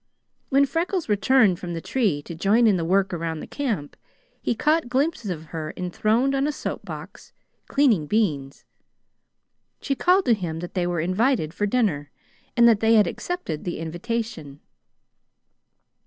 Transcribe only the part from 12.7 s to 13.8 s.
they had accepted the